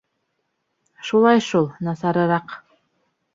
Шулай 1.09 1.43
шул, 1.49 1.67
насарыраҡ. 1.89 2.57